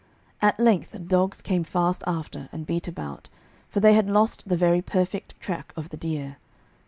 [0.41, 3.29] At length the dogs came fast after, and beat about,
[3.69, 6.37] for they had lost the very perfect track of the deer.